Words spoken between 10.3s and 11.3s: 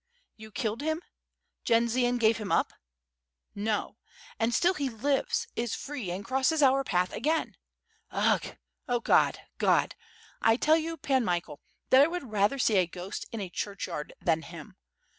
I tell you. Pan